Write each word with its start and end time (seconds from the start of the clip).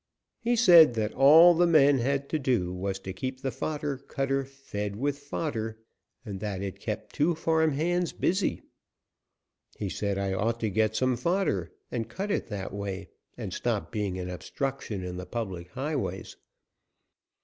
He 0.39 0.55
said 0.55 0.95
that 0.95 1.13
all 1.13 1.53
the 1.53 1.67
men 1.67 1.99
had 1.99 2.27
to 2.29 2.39
do 2.39 2.73
was 2.73 2.97
to 3.01 3.13
keep 3.13 3.39
the 3.41 3.51
fodder 3.51 3.97
cutter 3.99 4.43
fed 4.45 4.95
with 4.95 5.19
fodder, 5.19 5.77
and 6.25 6.39
that 6.39 6.63
it 6.63 6.79
kept 6.79 7.13
two 7.13 7.35
farm 7.35 7.73
hands 7.73 8.11
busy. 8.11 8.63
He 9.77 9.89
said 9.89 10.17
I 10.17 10.33
ought 10.33 10.59
to 10.61 10.71
get 10.71 10.95
some 10.95 11.15
fodder 11.15 11.69
and 11.91 12.09
cut 12.09 12.31
it 12.31 12.47
that 12.47 12.73
way 12.73 13.09
and 13.37 13.53
stop 13.53 13.91
being 13.91 14.17
an 14.17 14.27
obstruction 14.27 15.03
in 15.03 15.17
the 15.17 15.27
public 15.27 15.67
highways. 15.73 16.35